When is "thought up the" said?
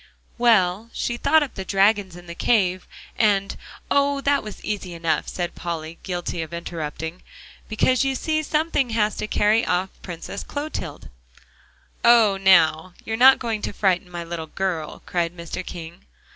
1.15-1.63